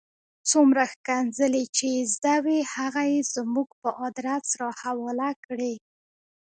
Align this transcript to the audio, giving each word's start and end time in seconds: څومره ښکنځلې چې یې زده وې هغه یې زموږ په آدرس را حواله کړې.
څومره 0.49 0.83
ښکنځلې 0.93 1.63
چې 1.75 1.85
یې 1.95 2.01
زده 2.15 2.35
وې 2.45 2.59
هغه 2.75 3.01
یې 3.13 3.19
زموږ 3.35 3.69
په 3.81 3.89
آدرس 4.07 4.45
را 4.59 4.69
حواله 4.81 5.31
کړې. 5.45 5.73